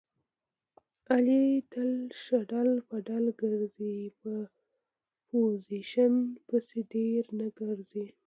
[1.11, 1.91] علي تل
[2.23, 3.97] شډل بډل ګرځي.
[4.19, 4.33] په
[5.27, 6.13] پوزیشن
[6.47, 8.05] پسې ډېر نه ګرځي.